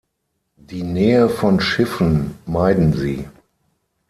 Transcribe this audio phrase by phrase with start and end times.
[0.57, 3.27] Die Nähe von Schiffen meiden sie.